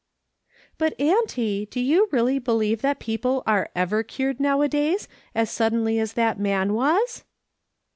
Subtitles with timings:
[0.79, 6.13] ""But, auntie, do you really believe that people are ever cured nowadays as suddenly as
[6.13, 7.23] that man was